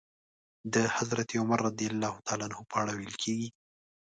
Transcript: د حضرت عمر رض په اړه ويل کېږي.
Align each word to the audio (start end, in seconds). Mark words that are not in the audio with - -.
د 0.73 0.75
حضرت 0.95 1.29
عمر 1.41 1.59
رض 1.65 1.79
په 2.69 2.75
اړه 2.81 2.93
ويل 2.97 3.15
کېږي. 3.23 3.49